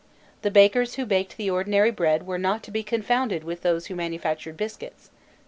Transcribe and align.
The 0.41 0.49
bakers 0.49 0.95
who 0.95 1.05
baked 1.05 1.37
the 1.37 1.51
ordinary 1.51 1.91
bread 1.91 2.25
were 2.25 2.39
not 2.39 2.63
to 2.63 2.71
be 2.71 2.81
confounded 2.81 3.43
with 3.43 3.61
those 3.61 3.85
who 3.85 3.93
manufactured 3.93 4.57
biscuits. 4.57 5.11